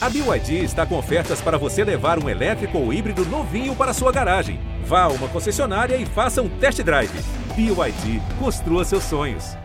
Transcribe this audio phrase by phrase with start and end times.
[0.00, 4.12] A BYD está com ofertas para você levar um elétrico ou híbrido novinho para sua
[4.12, 4.60] garagem.
[4.84, 7.10] Vá a uma concessionária e faça um test drive.
[7.56, 9.56] BYD, construa seus sonhos.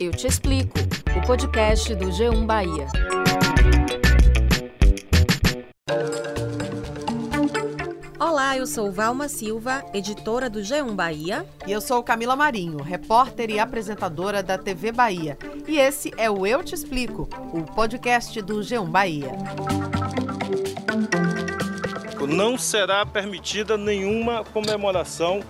[0.00, 0.80] Eu te explico.
[1.16, 2.88] O podcast do G1 Bahia.
[8.18, 11.46] Olá, eu sou Valma Silva, editora do G1 Bahia.
[11.68, 15.38] E eu sou Camila Marinho, repórter e apresentadora da TV Bahia.
[15.66, 19.32] E esse é o Eu Te Explico, o podcast do G1 Bahia.
[22.28, 25.42] Não será permitida nenhuma comemoração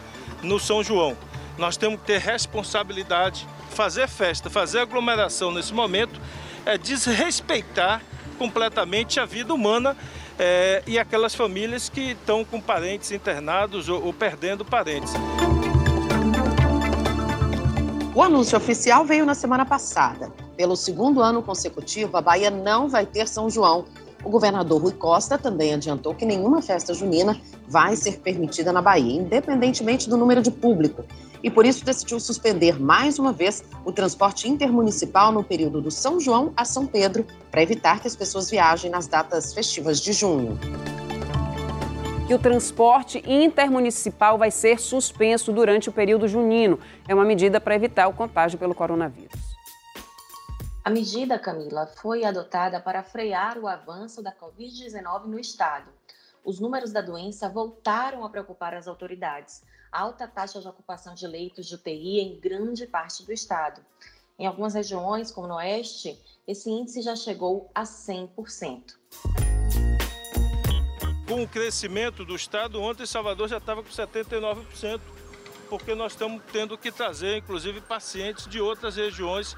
[0.42, 1.16] no São João.
[1.58, 3.46] Nós temos que ter responsabilidade.
[3.70, 6.20] Fazer festa, fazer aglomeração nesse momento
[6.64, 8.00] é desrespeitar
[8.38, 9.96] completamente a vida humana
[10.38, 15.12] é, e aquelas famílias que estão com parentes internados ou, ou perdendo parentes.
[18.14, 20.32] O anúncio oficial veio na semana passada.
[20.56, 23.86] Pelo segundo ano consecutivo, a Bahia não vai ter São João.
[24.22, 29.20] O governador Rui Costa também adiantou que nenhuma festa junina vai ser permitida na Bahia,
[29.20, 31.04] independentemente do número de público.
[31.42, 36.20] E por isso decidiu suspender mais uma vez o transporte intermunicipal no período do São
[36.20, 40.56] João a São Pedro, para evitar que as pessoas viajem nas datas festivas de junho
[42.26, 46.80] que o transporte intermunicipal vai ser suspenso durante o período junino.
[47.06, 49.38] É uma medida para evitar o contágio pelo coronavírus.
[50.82, 55.90] A medida, Camila, foi adotada para frear o avanço da Covid-19 no estado.
[56.42, 59.62] Os números da doença voltaram a preocupar as autoridades.
[59.92, 63.82] Alta taxa de ocupação de leitos de UTI em grande parte do estado.
[64.38, 68.94] Em algumas regiões, como no Oeste, esse índice já chegou a 100%.
[71.26, 75.00] Com o crescimento do estado, ontem Salvador já estava com 79%,
[75.70, 79.56] porque nós estamos tendo que trazer, inclusive, pacientes de outras regiões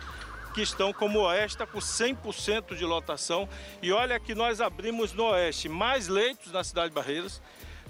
[0.55, 3.49] que estão como Oeste, com 100% de lotação.
[3.83, 7.43] E olha que nós abrimos no Oeste mais leitos na cidade de Barreiras,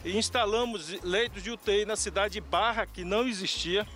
[0.04, 3.86] instalamos leitos de UTI na cidade de Barra, que não existia.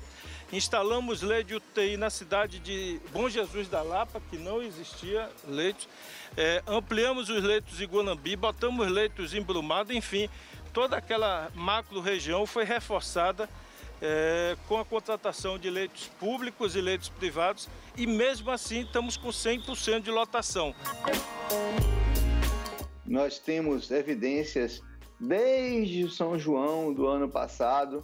[0.53, 5.89] Instalamos leitos de UTI na cidade de Bom Jesus da Lapa, que não existia leitos.
[6.37, 10.29] É, ampliamos os leitos em Guanambi, botamos leitos em Brumado, enfim,
[10.73, 13.49] toda aquela macro região foi reforçada
[14.03, 19.29] é, com a contratação de leitos públicos e leitos privados e mesmo assim estamos com
[19.29, 20.75] 100% de lotação.
[23.07, 24.83] Nós temos evidências
[25.19, 28.03] desde São João do ano passado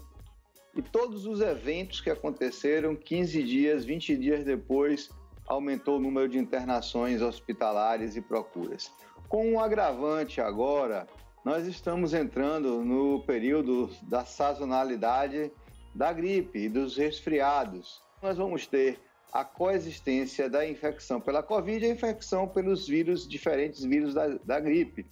[0.76, 5.10] e todos os eventos que aconteceram 15 dias, 20 dias depois,
[5.46, 8.92] aumentou o número de internações hospitalares e procuras.
[9.28, 11.06] Com um agravante agora,
[11.44, 15.50] nós estamos entrando no período da sazonalidade
[15.94, 18.02] da gripe e dos resfriados.
[18.22, 19.00] Nós vamos ter
[19.32, 24.60] a coexistência da infecção pela Covid e a infecção pelos vírus, diferentes vírus da, da
[24.60, 25.06] gripe,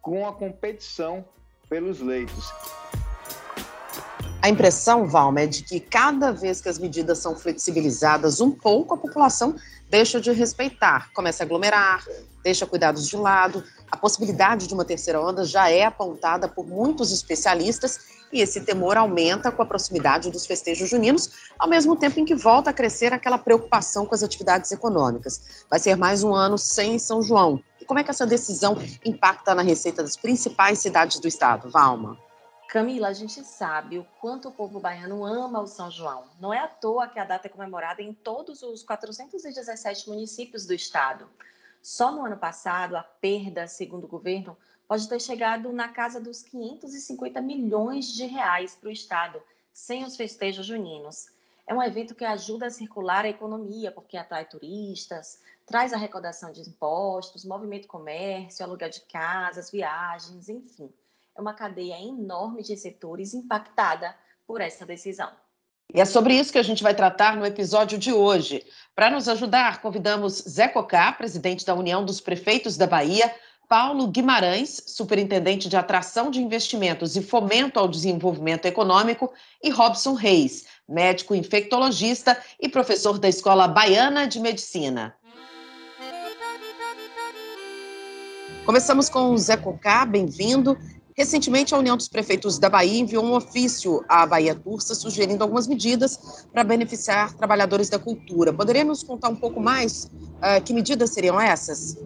[0.00, 1.24] com a competição
[1.68, 2.52] pelos leitos.
[4.42, 8.94] A impressão, Valma, é de que cada vez que as medidas são flexibilizadas um pouco,
[8.94, 9.56] a população
[9.88, 12.04] deixa de respeitar, começa a aglomerar,
[12.44, 13.64] deixa cuidados de lado.
[13.90, 17.98] A possibilidade de uma terceira onda já é apontada por muitos especialistas
[18.32, 22.34] e esse temor aumenta com a proximidade dos festejos juninos, ao mesmo tempo em que
[22.34, 25.64] volta a crescer aquela preocupação com as atividades econômicas.
[25.70, 27.62] Vai ser mais um ano sem São João.
[27.80, 31.70] E como é que essa decisão impacta na receita das principais cidades do estado?
[31.70, 32.25] Valma.
[32.76, 36.24] Camila, a gente sabe o quanto o povo baiano ama o São João.
[36.38, 40.74] Não é à toa que a data é comemorada em todos os 417 municípios do
[40.74, 41.26] estado.
[41.80, 46.42] Só no ano passado, a perda, segundo o governo, pode ter chegado na casa dos
[46.42, 51.28] 550 milhões de reais para o Estado, sem os festejos juninos.
[51.66, 56.60] É um evento que ajuda a circular a economia, porque atrai turistas, traz arrecadação de
[56.60, 60.92] impostos, movimento comércio, aluguel de casas, viagens, enfim.
[61.36, 64.16] É uma cadeia enorme de setores impactada
[64.46, 65.30] por essa decisão.
[65.94, 68.64] E é sobre isso que a gente vai tratar no episódio de hoje.
[68.94, 73.34] Para nos ajudar, convidamos Zé Cocá, presidente da União dos Prefeitos da Bahia,
[73.68, 79.30] Paulo Guimarães, superintendente de atração de investimentos e fomento ao desenvolvimento econômico,
[79.62, 85.14] e Robson Reis, médico infectologista e professor da Escola Baiana de Medicina.
[88.64, 90.76] Começamos com o Zé Cocá, bem-vindo.
[91.16, 95.66] Recentemente, a União dos Prefeitos da Bahia enviou um ofício à Bahia Tursa sugerindo algumas
[95.66, 98.52] medidas para beneficiar trabalhadores da cultura.
[98.52, 101.96] Poderia nos contar um pouco mais uh, que medidas seriam essas?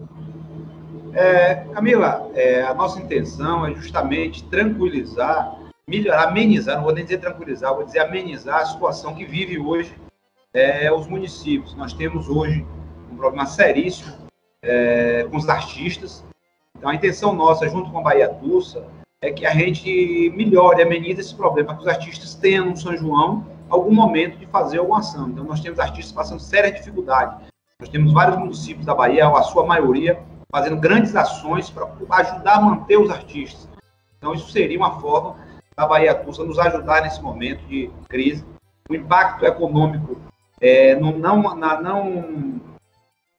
[1.13, 7.17] É, Camila, é, a nossa intenção é justamente tranquilizar, melhorar, amenizar, não vou nem dizer
[7.17, 9.93] tranquilizar, vou dizer amenizar a situação que vive hoje
[10.53, 11.75] é, os municípios.
[11.75, 12.65] Nós temos hoje
[13.17, 14.13] problema seríssimo
[14.61, 16.23] é, com os artistas.
[16.77, 18.83] Então, a intenção nossa, junto com a Bahia Tussa,
[19.23, 23.45] é que a gente melhore, amenize esse problema, que os artistas tenham no São João
[23.69, 25.29] algum momento de fazer alguma ação.
[25.29, 27.45] Então, nós temos artistas passando séria dificuldade.
[27.79, 30.19] Nós temos vários municípios da Bahia, a sua maioria,
[30.51, 33.69] fazendo grandes ações para ajudar a manter os artistas.
[34.17, 35.35] Então, isso seria uma forma
[35.77, 38.43] da Bahia Tussa nos ajudar nesse momento de crise.
[38.89, 40.19] O impacto econômico
[40.59, 42.59] é, no, não, na não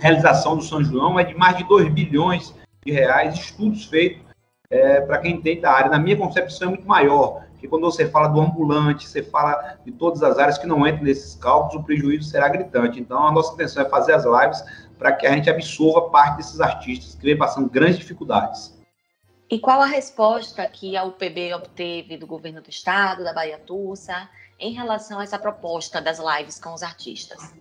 [0.01, 2.55] realização do São João é de mais de 2 bilhões
[2.87, 4.32] de reais, estudos feitos
[4.73, 5.91] é, para quem entende da área.
[5.91, 9.93] Na minha concepção, é muito maior, que quando você fala do ambulante, você fala de
[9.93, 12.99] todas as áreas que não entram nesses cálculos, o prejuízo será gritante.
[12.99, 14.65] Então, a nossa intenção é fazer as lives
[14.99, 18.81] para que a gente absorva parte desses artistas que vem passando grandes dificuldades.
[19.51, 24.27] E qual a resposta que a UPB obteve do governo do estado, da Bahia Tussa,
[24.59, 27.53] em relação a essa proposta das lives com os artistas?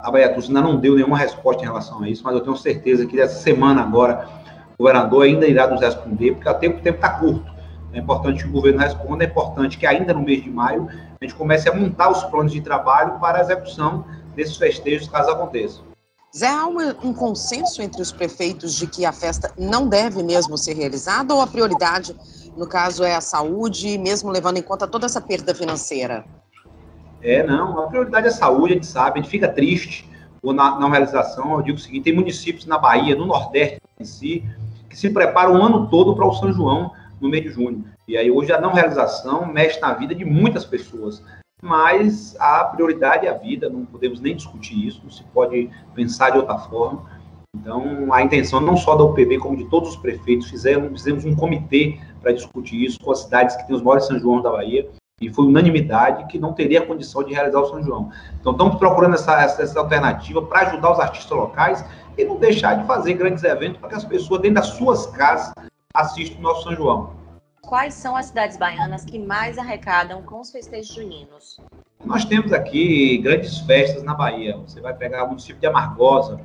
[0.00, 2.56] A Bahia Tussa ainda não deu nenhuma resposta em relação a isso, mas eu tenho
[2.56, 4.28] certeza que essa semana agora
[4.78, 7.54] o governador ainda irá nos responder, porque o tempo está curto.
[7.92, 10.88] É importante que o governo responda, é importante que ainda no mês de maio
[11.20, 15.30] a gente comece a montar os planos de trabalho para a execução desses festejos, caso
[15.30, 15.80] aconteça.
[16.36, 20.74] Zé, há um consenso entre os prefeitos de que a festa não deve mesmo ser
[20.74, 22.14] realizada ou a prioridade,
[22.56, 26.24] no caso, é a saúde, mesmo levando em conta toda essa perda financeira?
[27.22, 30.08] É, não, a prioridade é a saúde, a gente sabe, a gente fica triste
[30.42, 31.52] por na, não realização.
[31.54, 34.44] Eu digo o seguinte: tem municípios na Bahia, no Nordeste em si,
[34.96, 36.90] que se preparam o ano todo para o São João
[37.20, 37.84] no mês de junho.
[38.08, 41.22] E aí hoje a não realização mexe na vida de muitas pessoas.
[41.62, 46.30] Mas a prioridade é a vida, não podemos nem discutir isso, não se pode pensar
[46.30, 47.04] de outra forma.
[47.54, 51.34] Então, a intenção não só da UPB, como de todos os prefeitos, fizemos, fizemos um
[51.34, 54.88] comitê para discutir isso com as cidades que têm os maiores São João da Bahia,
[55.18, 58.10] e foi unanimidade que não teria condição de realizar o São João.
[58.38, 61.84] Então, estamos procurando essa, essa, essa alternativa para ajudar os artistas locais
[62.16, 65.52] e não deixar de fazer grandes eventos para que as pessoas, dentro das suas casas,
[65.94, 67.14] assistam o nosso São João.
[67.62, 71.60] Quais são as cidades baianas que mais arrecadam com os festejos juninos?
[72.04, 74.56] Nós temos aqui grandes festas na Bahia.
[74.58, 76.40] Você vai pegar o município de Amargosa,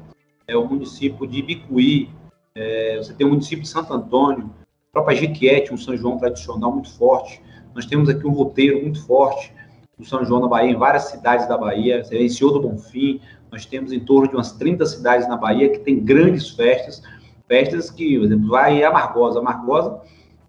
[0.47, 2.09] é o município de Bicuí,
[2.55, 4.49] é, você tem o município de Santo Antônio,
[4.89, 7.41] a própria Jequiete, um São João tradicional muito forte.
[7.75, 9.53] Nós temos aqui um roteiro muito forte
[10.01, 13.21] do São João na Bahia, em várias cidades da Bahia, em Senhor do Bonfim,
[13.51, 17.01] nós temos em torno de umas 30 cidades na Bahia que tem grandes festas,
[17.47, 19.39] festas que, por exemplo, vai em Amargosa.
[19.39, 20.01] Amargosa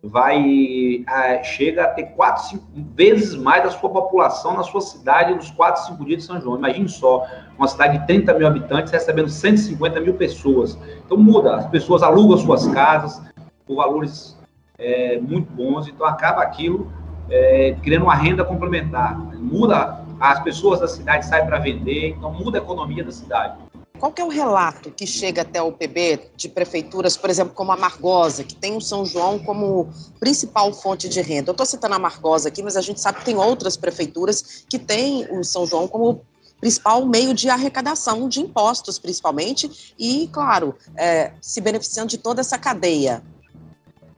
[0.03, 2.65] vai a, chega a ter quatro, cinco
[2.95, 6.57] vezes mais da sua população na sua cidade nos quatro, cinco dias de São João.
[6.57, 7.27] Imagine só,
[7.59, 10.79] uma cidade de 30 mil habitantes recebendo 150 mil pessoas.
[11.05, 13.23] Então muda, as pessoas alugam suas casas
[13.67, 14.37] por valores
[14.79, 16.91] é, muito bons, então acaba aquilo
[17.31, 19.19] é, criando uma renda complementar.
[19.39, 23.57] Muda, as pessoas da cidade saem para vender, então muda a economia da cidade.
[23.99, 27.77] Qual é o relato que chega até o PB de prefeituras, por exemplo, como a
[27.77, 31.51] Margosa, que tem o São João como principal fonte de renda?
[31.51, 34.77] Eu estou citando a Margosa aqui, mas a gente sabe que tem outras prefeituras que
[34.77, 36.21] têm o São João como
[36.61, 42.59] principal meio de arrecadação de impostos, principalmente, e, claro, é, se beneficiando de toda essa
[42.59, 43.23] cadeia.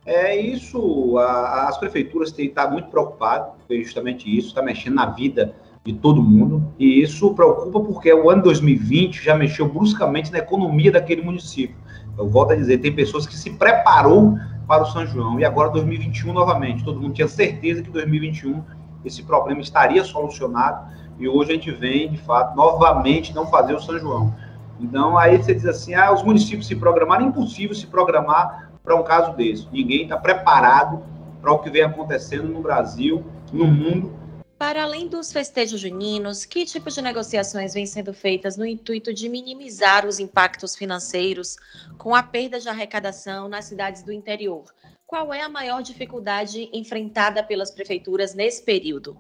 [0.07, 5.07] É isso, a, as prefeituras têm estar muito preocupadas, porque justamente isso está mexendo na
[5.07, 10.39] vida de todo mundo, e isso preocupa porque o ano 2020 já mexeu bruscamente na
[10.39, 11.77] economia daquele município.
[12.19, 15.71] Eu volto a dizer, tem pessoas que se preparou para o São João, e agora
[15.71, 18.63] 2021 novamente, todo mundo tinha certeza que 2021
[19.05, 20.87] esse problema estaria solucionado,
[21.19, 24.35] e hoje a gente vem, de fato, novamente não fazer o São João.
[24.81, 28.95] Então, aí você diz assim, ah, os municípios se programaram, é impossível se programar para
[28.95, 29.67] um caso desse.
[29.73, 31.03] Ninguém está preparado
[31.41, 34.13] para o que vem acontecendo no Brasil, no mundo.
[34.59, 39.29] Para além dos festejos juninos, que tipo de negociações vêm sendo feitas no intuito de
[39.29, 41.57] minimizar os impactos financeiros
[41.99, 44.65] com a perda de arrecadação nas cidades do interior?
[45.07, 49.17] Qual é a maior dificuldade enfrentada pelas prefeituras nesse período?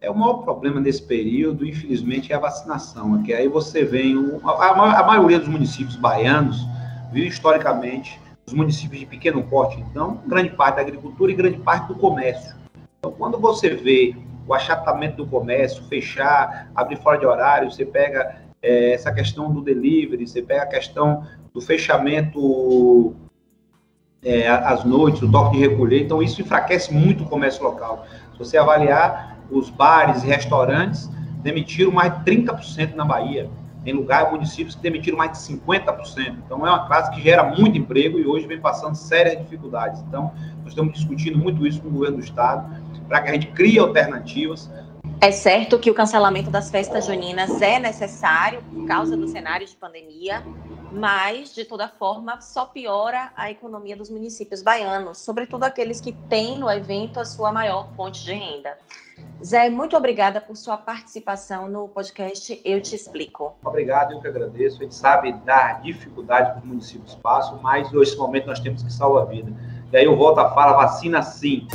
[0.00, 3.22] É o maior problema nesse período, infelizmente, é a vacinação.
[3.22, 4.14] Que aí você vem
[4.44, 6.56] a, a maioria dos municípios baianos
[7.12, 8.19] vive historicamente
[8.50, 12.56] os municípios de pequeno porte, então, grande parte da agricultura e grande parte do comércio.
[12.98, 14.14] Então, quando você vê
[14.46, 19.62] o achatamento do comércio, fechar, abrir fora de horário, você pega é, essa questão do
[19.62, 23.14] delivery, você pega a questão do fechamento
[24.22, 28.04] é, às noites, o toque de recolher, então isso enfraquece muito o comércio local.
[28.32, 31.08] Se você avaliar, os bares e restaurantes
[31.42, 33.48] demitiram mais de 30% na Bahia.
[33.84, 36.36] Tem lugar, municípios que demitiram mais de 50%.
[36.44, 40.00] Então, é uma classe que gera muito emprego e hoje vem passando sérias dificuldades.
[40.06, 42.68] Então, nós estamos discutindo muito isso com o governo do Estado,
[43.08, 44.70] para que a gente crie alternativas
[45.20, 49.74] É certo que o cancelamento das festas juninas é necessário por causa do cenário de
[49.76, 50.42] pandemia,
[50.92, 56.58] mas, de toda forma, só piora a economia dos municípios baianos, sobretudo aqueles que têm
[56.58, 58.76] no evento a sua maior fonte de renda.
[59.42, 63.56] Zé, muito obrigada por sua participação no podcast Eu Te Explico.
[63.64, 64.76] Obrigado, eu que agradeço.
[64.78, 68.92] A gente sabe da dificuldade que os municípios passam, mas nesse momento nós temos que
[68.92, 69.50] salvar a vida.
[69.90, 71.66] E aí eu volto a fala, vacina sim.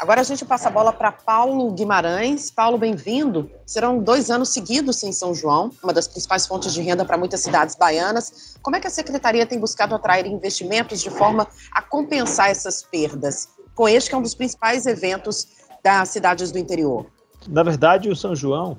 [0.00, 2.50] Agora a gente passa a bola para Paulo Guimarães.
[2.50, 3.50] Paulo, bem-vindo.
[3.64, 7.40] Serão dois anos seguidos em São João, uma das principais fontes de renda para muitas
[7.40, 8.56] cidades baianas.
[8.60, 13.48] Como é que a secretaria tem buscado atrair investimentos de forma a compensar essas perdas?
[13.74, 15.53] Com este que é um dos principais eventos
[15.84, 17.04] das cidades do interior.
[17.46, 18.78] Na verdade, o São João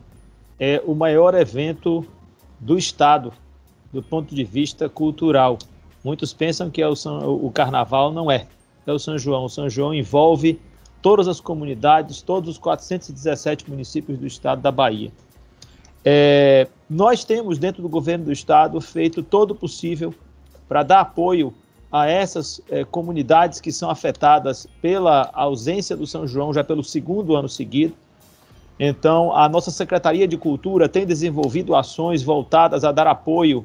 [0.59, 2.03] é o maior evento
[2.59, 3.31] do estado
[3.93, 5.59] do ponto de vista cultural.
[6.03, 8.47] Muitos pensam que é o, São, o carnaval não é.
[8.87, 9.45] É o São João.
[9.45, 10.59] O São João envolve
[10.99, 15.11] todas as comunidades, todos os 417 municípios do estado da Bahia.
[16.03, 20.13] É, nós temos, dentro do governo do estado, feito todo o possível
[20.67, 21.53] para dar apoio
[21.95, 27.35] a essas é, comunidades que são afetadas pela ausência do São João já pelo segundo
[27.35, 27.93] ano seguido.
[28.77, 33.63] Então, a nossa Secretaria de Cultura tem desenvolvido ações voltadas a dar apoio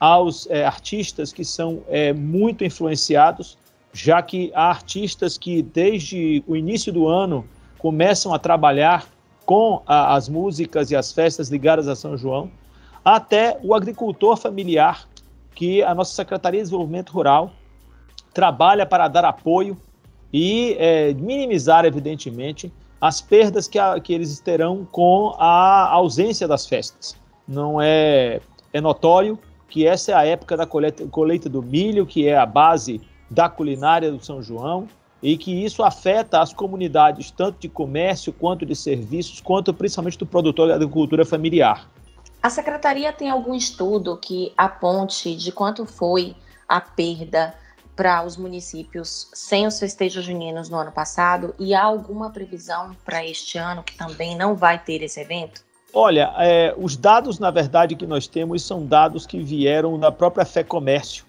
[0.00, 3.58] aos é, artistas que são é, muito influenciados
[3.92, 7.44] já que há artistas que desde o início do ano
[7.78, 9.06] começam a trabalhar
[9.44, 12.50] com a, as músicas e as festas ligadas a São João,
[13.04, 15.08] até o agricultor familiar,
[15.54, 17.52] que a nossa Secretaria de Desenvolvimento Rural
[18.32, 19.76] trabalha para dar apoio
[20.32, 26.66] e é, minimizar, evidentemente, as perdas que, a, que eles terão com a ausência das
[26.66, 27.16] festas.
[27.46, 28.40] Não é,
[28.72, 29.38] é notório
[29.68, 33.00] que essa é a época da colheita, colheita do milho, que é a base
[33.30, 34.88] da culinária do São João
[35.22, 40.26] e que isso afeta as comunidades tanto de comércio quanto de serviços, quanto principalmente do
[40.26, 41.88] produtor da agricultura familiar.
[42.48, 46.34] A secretaria tem algum estudo que aponte de quanto foi
[46.66, 47.52] a perda
[47.94, 53.22] para os municípios sem os festejos juninos no ano passado e há alguma previsão para
[53.22, 55.62] este ano que também não vai ter esse evento?
[55.92, 60.46] Olha, é, os dados, na verdade, que nós temos são dados que vieram da própria
[60.46, 61.26] Fé Comércio,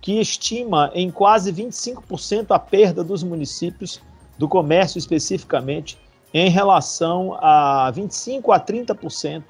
[0.00, 4.02] que estima em quase 25% a perda dos municípios,
[4.36, 5.96] do comércio especificamente,
[6.34, 9.44] em relação a 25% a 30%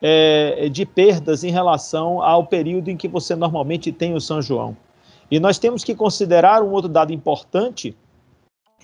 [0.00, 4.76] é, de perdas em relação ao período em que você normalmente tem o São João.
[5.30, 7.96] E nós temos que considerar um outro dado importante,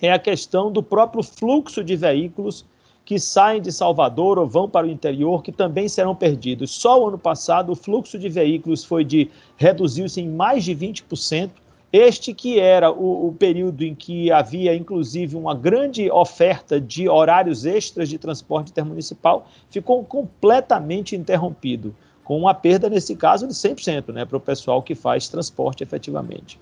[0.03, 2.65] é a questão do próprio fluxo de veículos
[3.05, 6.71] que saem de Salvador ou vão para o interior, que também serão perdidos.
[6.71, 11.51] Só o ano passado o fluxo de veículos foi de reduziu-se em mais de 20%.
[11.97, 17.65] Este que era o, o, período em que havia, inclusive, uma grande oferta de horários
[17.65, 24.25] extras de transporte intermunicipal, ficou completamente interrompido, com uma perda, nesse caso, de 100% né,
[24.25, 26.59] para o pessoal que faz transporte efetivamente.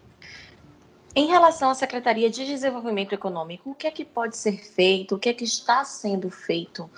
[1.17, 5.19] Em relação à Secretaria de Desenvolvimento Econômico, o que é que pode ser feito, o
[5.19, 6.91] que é que está sendo feito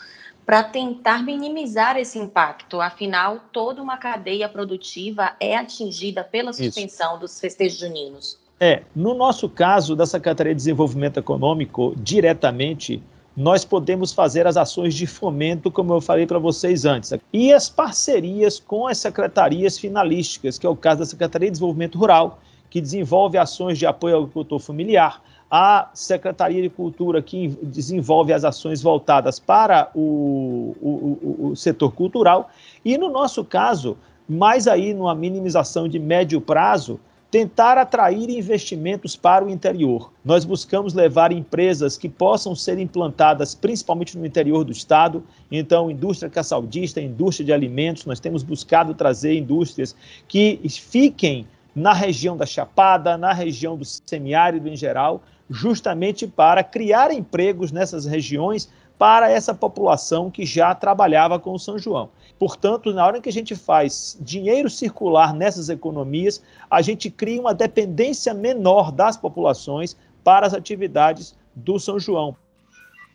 [0.45, 2.81] para tentar minimizar esse impacto?
[2.81, 7.21] Afinal, toda uma cadeia produtiva é atingida pela suspensão Isso.
[7.21, 8.39] dos festejos juninos.
[8.61, 13.03] É, no nosso caso da Secretaria de Desenvolvimento Econômico, diretamente,
[13.37, 17.69] nós podemos fazer as ações de fomento, como eu falei para vocês antes, e as
[17.69, 22.39] parcerias com as secretarias finalísticas, que é o caso da Secretaria de Desenvolvimento Rural,
[22.71, 25.23] que desenvolve ações de apoio ao agricultor familiar,
[25.57, 32.51] a Secretaria de Cultura, que desenvolve as ações voltadas para o, o, o, setor cultural,
[32.85, 33.97] e no nosso caso,
[34.29, 36.99] mais aí numa minimização de médio prazo,
[37.31, 40.11] tentar atrair investimentos para o interior.
[40.25, 46.29] Nós buscamos levar empresas que possam ser implantadas principalmente no interior do estado, então indústria
[46.29, 49.95] caçaldista, indústria de alimentos, nós temos buscado trazer indústrias
[50.27, 57.13] que fiquem na região da Chapada, na região do semiárido em geral, justamente para criar
[57.13, 62.11] empregos nessas regiões para essa população que já trabalhava com o São João.
[62.39, 67.55] Portanto, na hora que a gente faz dinheiro circular nessas economias, a gente cria uma
[67.55, 72.37] dependência menor das populações para as atividades do São João.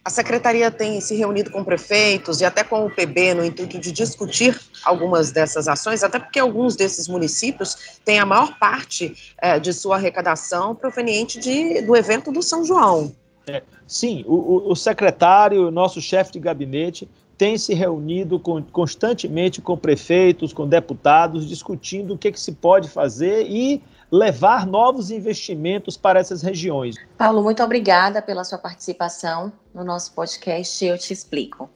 [0.04, 3.92] A secretaria tem se reunido com prefeitos e até com o PB no intuito de
[3.92, 9.74] discutir algumas dessas ações, até porque alguns desses municípios têm a maior parte é, de
[9.74, 13.14] sua arrecadação proveniente de, do evento do São João.
[13.46, 19.78] É, sim, o, o secretário, nosso chefe de gabinete, tem se reunido com, constantemente com
[19.78, 26.20] prefeitos, com deputados, discutindo o que, que se pode fazer e levar novos investimentos para
[26.20, 26.96] essas regiões.
[27.18, 31.70] Paulo, muito obrigada pela sua participação no nosso podcast Eu Te Explico.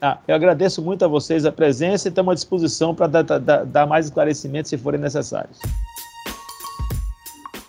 [0.00, 3.66] Ah, eu agradeço muito a vocês a presença e estamos à disposição para dar, dar,
[3.66, 5.58] dar mais esclarecimentos se forem necessários.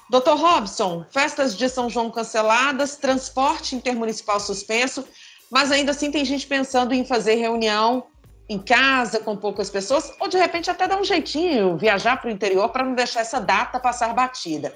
[0.09, 5.05] Doutor Robson, festas de São João canceladas, transporte intermunicipal suspenso,
[5.49, 8.03] mas ainda assim tem gente pensando em fazer reunião
[8.51, 12.33] em casa com poucas pessoas, ou de repente até dar um jeitinho, viajar para o
[12.33, 14.73] interior para não deixar essa data passar batida.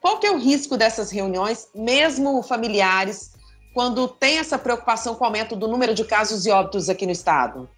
[0.00, 3.32] Qual que é o risco dessas reuniões, mesmo familiares,
[3.74, 7.10] quando tem essa preocupação com o aumento do número de casos e óbitos aqui no
[7.10, 7.68] estado?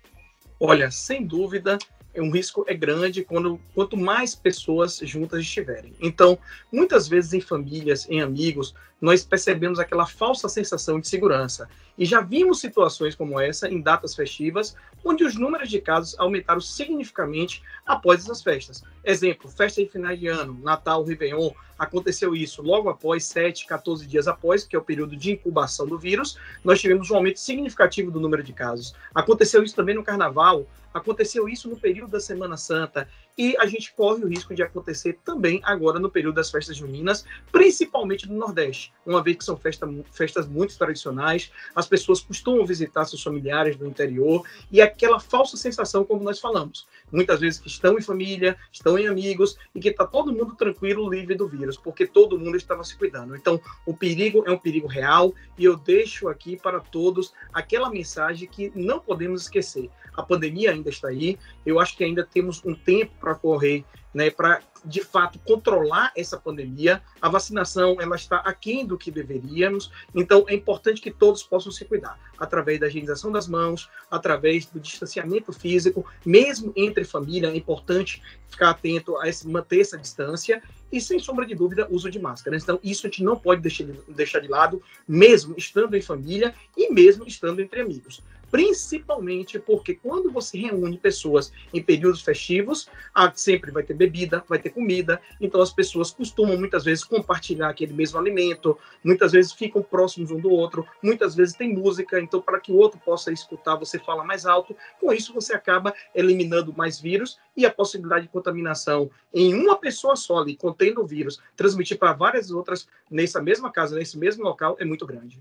[0.61, 1.79] Olha, sem dúvida,
[2.13, 5.95] é um risco é grande quando quanto mais pessoas juntas estiverem.
[5.99, 6.39] Então,
[6.71, 11.69] muitas vezes em famílias, em amigos, nós percebemos aquela falsa sensação de segurança.
[11.99, 16.61] E já vimos situações como essa em datas festivas, onde os números de casos aumentaram
[16.61, 18.85] significativamente após essas festas.
[19.05, 24.29] Exemplo, festa de final de ano, Natal, Réveillon, aconteceu isso logo após, 7, 14 dias
[24.29, 28.21] após, que é o período de incubação do vírus, nós tivemos um aumento significativo do
[28.21, 28.95] número de casos.
[29.15, 33.95] Aconteceu isso também no Carnaval, aconteceu isso no período da Semana Santa, e a gente
[33.95, 38.93] corre o risco de acontecer também agora no período das festas juninas, principalmente no Nordeste,
[39.07, 43.87] uma vez que são festa, festas muito tradicionais, as pessoas costumam visitar seus familiares no
[43.87, 48.99] interior, e aquela falsa sensação, como nós falamos, muitas vezes que estão em família, estão
[48.99, 52.83] em amigos, e que está todo mundo tranquilo, livre do vírus, porque todo mundo estava
[52.83, 53.37] se cuidando.
[53.37, 58.49] Então, o perigo é um perigo real, e eu deixo aqui para todos aquela mensagem
[58.49, 59.89] que não podemos esquecer.
[60.19, 64.61] A pandemia ainda está aí, eu acho que ainda temos um tempo correr, né, para
[64.85, 67.03] de fato controlar essa pandemia.
[67.21, 71.85] A vacinação ela está aquém do que deveríamos, então é importante que todos possam se
[71.85, 78.23] cuidar através da higienização das mãos, através do distanciamento físico, mesmo entre família é importante
[78.49, 82.57] ficar atento a esse, manter essa distância e sem sombra de dúvida uso de máscara.
[82.57, 86.55] Então isso a gente não pode deixar de, deixar de lado, mesmo estando em família
[86.77, 93.33] e mesmo estando entre amigos principalmente porque quando você reúne pessoas em períodos festivos, ah,
[93.35, 97.93] sempre vai ter bebida, vai ter comida, então as pessoas costumam muitas vezes compartilhar aquele
[97.93, 102.61] mesmo alimento, muitas vezes ficam próximos um do outro, muitas vezes tem música, então para
[102.61, 107.01] que o outro possa escutar, você fala mais alto, com isso você acaba eliminando mais
[107.01, 111.99] vírus e a possibilidade de contaminação em uma pessoa só ali, contendo o vírus, transmitir
[111.99, 115.41] para várias outras nessa mesma casa, nesse mesmo local, é muito grande.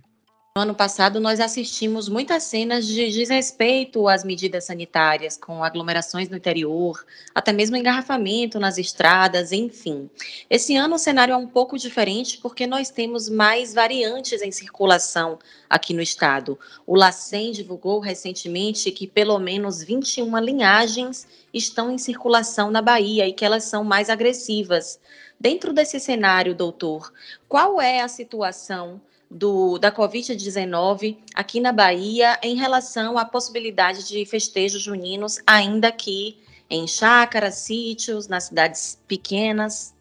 [0.57, 6.35] No ano passado, nós assistimos muitas cenas de desrespeito às medidas sanitárias, com aglomerações no
[6.35, 10.09] interior, até mesmo engarrafamento nas estradas, enfim.
[10.49, 15.37] Esse ano o cenário é um pouco diferente porque nós temos mais variantes em circulação
[15.69, 16.57] aqui no estado.
[16.87, 23.33] O LACEN divulgou recentemente que pelo menos 21 linhagens estão em circulação na Bahia e
[23.33, 24.99] que elas são mais agressivas.
[25.39, 27.13] Dentro desse cenário, doutor,
[27.47, 28.99] qual é a situação?
[29.29, 36.37] Do, da Covid-19 aqui na Bahia em relação à possibilidade de festejos juninos, ainda aqui
[36.69, 39.95] em chácaras, sítios, nas cidades pequenas?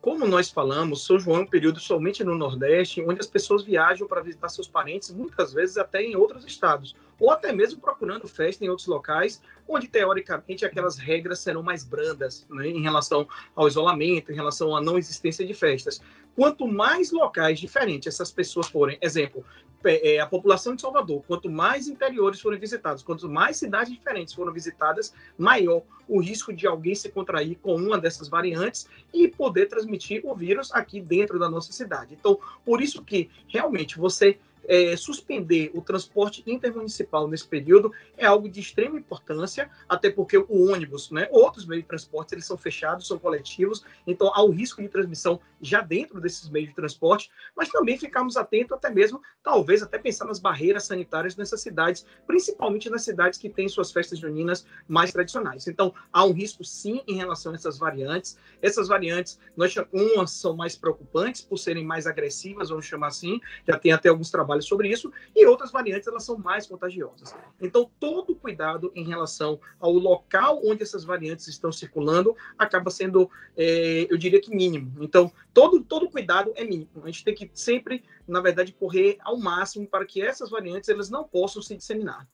[0.00, 4.06] Como nós falamos, São João é um período somente no Nordeste, onde as pessoas viajam
[4.06, 8.64] para visitar seus parentes, muitas vezes até em outros estados, ou até mesmo procurando festa
[8.64, 14.30] em outros locais, onde teoricamente aquelas regras serão mais brandas né, em relação ao isolamento,
[14.30, 16.00] em relação à não existência de festas.
[16.34, 19.44] Quanto mais locais diferentes essas pessoas forem, exemplo,
[19.84, 24.52] é, a população de Salvador, quanto mais interiores forem visitados, quanto mais cidades diferentes foram
[24.52, 30.22] visitadas, maior o risco de alguém se contrair com uma dessas variantes e poder transmitir
[30.24, 32.16] o vírus aqui dentro da nossa cidade.
[32.18, 38.48] Então, por isso que realmente você é, suspender o transporte intermunicipal nesse período é algo
[38.48, 43.06] de extrema importância, até porque o ônibus, né, outros meios de transporte, eles são fechados,
[43.06, 47.68] são coletivos, então há o risco de transmissão já dentro desses meios de transporte, mas
[47.68, 53.02] também ficarmos atentos até mesmo, talvez até pensar nas barreiras sanitárias nessas cidades, principalmente nas
[53.02, 55.66] cidades que têm suas festas juninas mais tradicionais.
[55.66, 58.38] Então, há um risco sim em relação a essas variantes.
[58.60, 63.78] Essas variantes, nós umas são mais preocupantes por serem mais agressivas, vamos chamar assim, já
[63.78, 67.34] tem até alguns trabalhos sobre isso, e outras variantes elas são mais contagiosas.
[67.60, 74.06] Então, todo cuidado em relação ao local onde essas variantes estão circulando acaba sendo, é,
[74.10, 74.92] eu diria que mínimo.
[75.02, 76.90] Então, todo, todo cuidado é mínimo.
[77.02, 81.10] A gente tem que sempre, na verdade, correr ao máximo para que essas variantes elas
[81.10, 82.26] não possam se disseminar.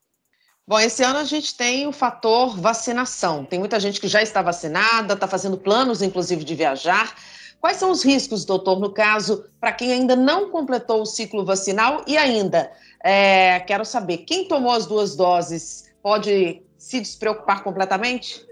[0.67, 3.45] Bom, esse ano a gente tem o fator vacinação.
[3.45, 7.17] Tem muita gente que já está vacinada, está fazendo planos, inclusive, de viajar.
[7.62, 12.05] Quais são os riscos, doutor, no caso, para quem ainda não completou o ciclo vacinal
[12.09, 12.72] e ainda,
[13.05, 18.44] é, quero saber, quem tomou as duas doses pode se despreocupar completamente?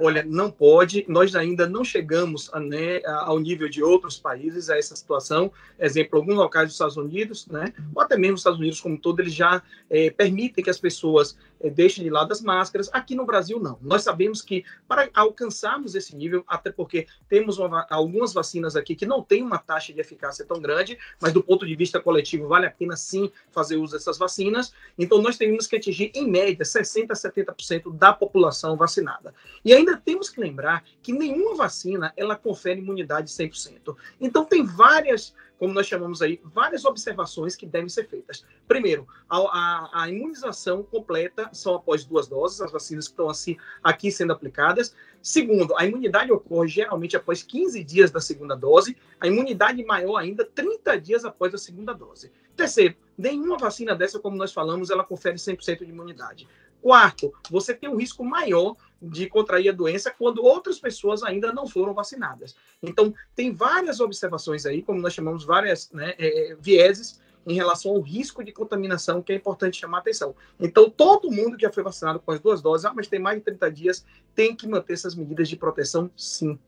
[0.00, 1.04] Olha, não pode.
[1.08, 5.52] Nós ainda não chegamos a, né, ao nível de outros países a essa situação.
[5.78, 9.20] Exemplo, alguns locais dos Estados Unidos, né, ou até mesmo os Estados Unidos como todo,
[9.20, 12.88] eles já é, permitem que as pessoas é, deixem de lado as máscaras.
[12.92, 13.78] Aqui no Brasil, não.
[13.80, 19.06] Nós sabemos que para alcançarmos esse nível, até porque temos uma, algumas vacinas aqui que
[19.06, 22.66] não têm uma taxa de eficácia tão grande, mas do ponto de vista coletivo, vale
[22.66, 24.72] a pena sim fazer uso dessas vacinas.
[24.98, 29.34] Então, nós temos que atingir, em média, 60% a 70% da população vacinada.
[29.64, 33.96] E ainda temos que lembrar que nenhuma vacina ela confere imunidade 100%.
[34.20, 38.44] Então, tem várias como nós chamamos aí, várias observações que devem ser feitas.
[38.66, 43.56] Primeiro, a, a, a imunização completa são após duas doses, as vacinas que estão assim,
[43.82, 44.94] aqui sendo aplicadas.
[45.20, 50.44] Segundo, a imunidade ocorre geralmente após 15 dias da segunda dose, a imunidade maior ainda
[50.44, 52.30] 30 dias após a segunda dose.
[52.56, 56.48] Terceiro, nenhuma vacina dessa, como nós falamos, ela confere 100% de imunidade.
[56.80, 61.66] Quarto, você tem um risco maior de contrair a doença quando outras pessoas ainda não
[61.66, 62.56] foram vacinadas.
[62.82, 68.00] Então, tem várias observações aí, como nós chamamos, várias né, é, vieses em relação ao
[68.00, 70.34] risco de contaminação, que é importante chamar atenção.
[70.60, 73.38] Então, todo mundo que já foi vacinado com as duas doses, ah, mas tem mais
[73.38, 76.58] de 30 dias, tem que manter essas medidas de proteção, sim.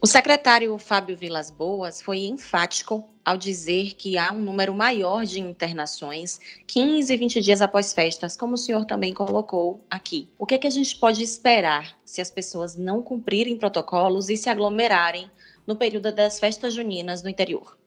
[0.00, 5.40] O secretário Fábio Vilas Boas foi enfático ao dizer que há um número maior de
[5.40, 10.28] internações 15 e 20 dias após festas, como o senhor também colocou aqui.
[10.38, 14.36] O que, é que a gente pode esperar se as pessoas não cumprirem protocolos e
[14.36, 15.30] se aglomerarem
[15.66, 17.77] no período das festas juninas no interior?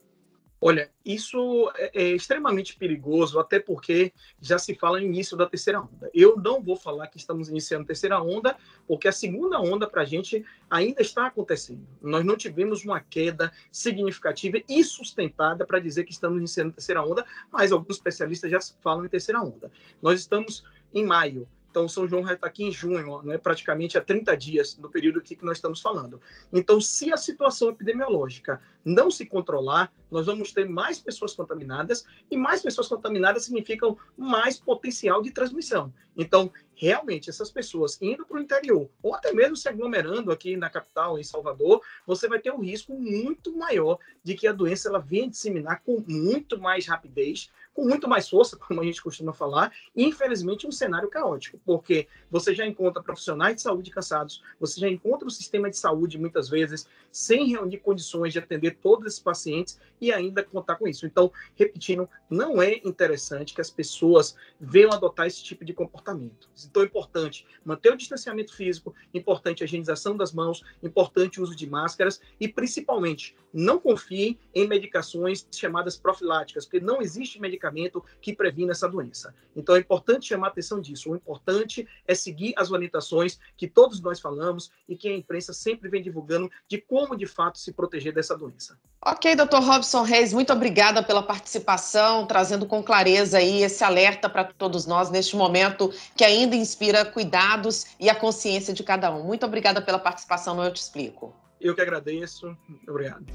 [0.63, 5.81] Olha, isso é, é, extremamente perigoso, até porque já se fala em início da terceira
[5.81, 6.07] onda.
[6.13, 8.55] Eu não vou falar que estamos iniciando a terceira onda,
[8.87, 11.87] porque a segunda onda para a gente ainda está acontecendo.
[11.99, 17.03] Nós não tivemos uma queda significativa e sustentada para dizer que estamos iniciando a terceira
[17.03, 19.71] onda, mas alguns especialistas já falam em terceira onda.
[19.99, 21.47] Nós estamos em maio.
[21.71, 25.21] Então, São João já está aqui em junho, né, praticamente há 30 dias do período
[25.21, 26.21] que nós estamos falando.
[26.51, 32.35] Então, se a situação epidemiológica não se controlar, nós vamos ter mais pessoas contaminadas, e
[32.35, 35.93] mais pessoas contaminadas significam mais potencial de transmissão.
[36.17, 40.69] Então, realmente, essas pessoas indo para o interior, ou até mesmo se aglomerando aqui na
[40.69, 44.99] capital, em Salvador, você vai ter um risco muito maior de que a doença ela
[44.99, 49.71] venha disseminar com muito mais rapidez, com muito mais força, como a gente costuma falar,
[49.95, 54.89] e infelizmente um cenário caótico, porque você já encontra profissionais de saúde cansados, você já
[54.89, 59.79] encontra o sistema de saúde muitas vezes sem reunir condições de atender todos esses pacientes
[59.99, 61.05] e ainda contar com isso.
[61.05, 66.49] Então, repetindo, não é interessante que as pessoas venham adotar esse tipo de comportamento.
[66.65, 71.55] Então, é importante manter o distanciamento físico, importante a higienização das mãos, importante o uso
[71.55, 78.33] de máscaras e, principalmente, não confiem em medicações chamadas profiláticas, porque não existe medicamento que
[78.33, 79.33] previna essa doença.
[79.55, 81.11] Então, é importante chamar a atenção disso.
[81.11, 85.89] O importante é seguir as orientações que todos nós falamos e que a imprensa sempre
[85.89, 88.77] vem divulgando de como, de fato, se proteger dessa doença.
[89.03, 94.45] Ok, doutor Robson Reis, muito obrigada pela participação, trazendo com clareza aí esse alerta para
[94.45, 99.23] todos nós neste momento que ainda inspira cuidados e a consciência de cada um.
[99.23, 101.35] Muito obrigada pela participação no Eu Te Explico.
[101.59, 102.57] Eu que agradeço.
[102.87, 103.25] Obrigado.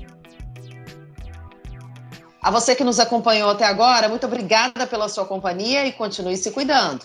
[2.47, 6.53] A você que nos acompanhou até agora, muito obrigada pela sua companhia e continue se
[6.53, 7.05] cuidando.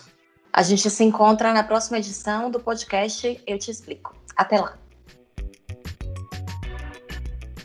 [0.53, 4.15] A gente se encontra na próxima edição do podcast Eu Te Explico.
[4.37, 4.77] Até lá.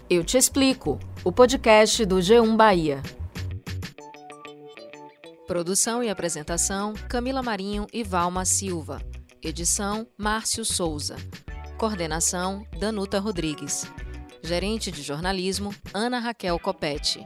[0.08, 3.02] Eu Te Explico, o podcast do G1 Bahia.
[5.46, 9.02] Produção e apresentação: Camila Marinho e Valma Silva.
[9.42, 11.16] Edição: Márcio Souza.
[11.76, 13.84] Coordenação: Danuta Rodrigues.
[14.42, 17.22] Gerente de jornalismo: Ana Raquel Copete.